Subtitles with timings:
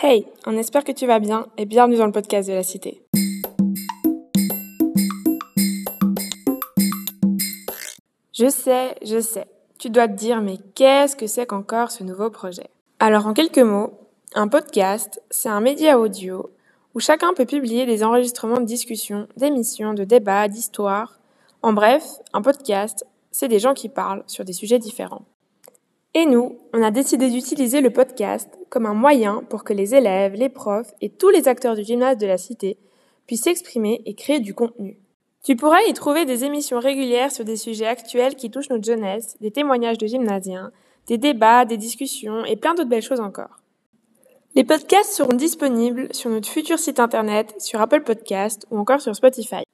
[0.00, 3.04] Hey, on espère que tu vas bien et bienvenue dans le podcast de la Cité.
[8.32, 9.46] Je sais, je sais,
[9.78, 12.68] tu dois te dire mais qu'est-ce que c'est qu'encore ce nouveau projet?
[12.98, 13.92] Alors en quelques mots,
[14.34, 16.50] un podcast, c'est un média audio
[16.94, 21.20] où chacun peut publier des enregistrements de discussions, d'émissions, de débats, d'histoires.
[21.62, 25.26] En bref, un podcast, c'est des gens qui parlent sur des sujets différents.
[26.14, 30.34] Et nous, on a décidé d'utiliser le podcast comme un moyen pour que les élèves,
[30.34, 32.76] les profs et tous les acteurs du gymnase de la cité
[33.26, 34.98] puissent s'exprimer et créer du contenu.
[35.42, 39.36] Tu pourras y trouver des émissions régulières sur des sujets actuels qui touchent notre jeunesse,
[39.40, 40.70] des témoignages de gymnasiens,
[41.06, 43.60] des débats, des discussions et plein d'autres belles choses encore.
[44.54, 49.16] Les podcasts seront disponibles sur notre futur site internet, sur Apple Podcasts ou encore sur
[49.16, 49.64] Spotify.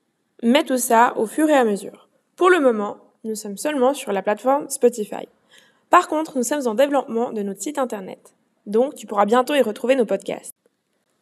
[0.45, 2.09] Mais tout ça au fur et à mesure.
[2.37, 5.27] Pour le moment, nous sommes seulement sur la plateforme Spotify.
[5.91, 8.35] Par contre, nous sommes en développement de notre site internet.
[8.67, 10.55] Donc, tu pourras bientôt y retrouver nos podcasts.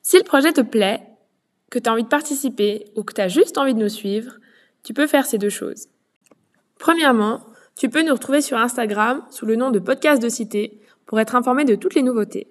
[0.03, 1.03] Si le projet te plaît,
[1.71, 4.39] que tu as envie de participer ou que tu as juste envie de nous suivre,
[4.83, 5.89] tu peux faire ces deux choses.
[6.79, 7.41] Premièrement,
[7.77, 11.35] tu peux nous retrouver sur Instagram sous le nom de Podcast de Cité pour être
[11.35, 12.49] informé de toutes les nouveautés.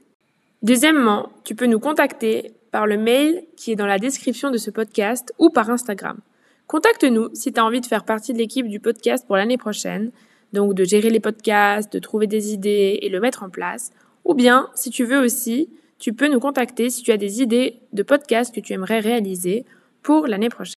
[0.63, 4.71] Deuxièmement, tu peux nous contacter par le mail qui est dans la description de ce
[4.71, 6.19] podcast ou par Instagram.
[6.67, 10.11] Contacte-nous si tu as envie de faire partie de l'équipe du podcast pour l'année prochaine
[10.55, 13.91] donc de gérer les podcasts, de trouver des idées et le mettre en place.
[14.23, 17.79] Ou bien, si tu veux aussi, tu peux nous contacter si tu as des idées
[17.93, 19.65] de podcasts que tu aimerais réaliser
[20.01, 20.73] pour l'année prochaine.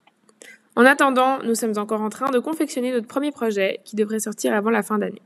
[0.76, 4.54] En attendant, nous sommes encore en train de confectionner notre premier projet qui devrait sortir
[4.54, 5.22] avant la fin d'année.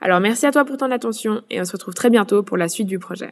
[0.00, 2.68] Alors merci à toi pour ton attention et on se retrouve très bientôt pour la
[2.68, 3.30] suite du projet.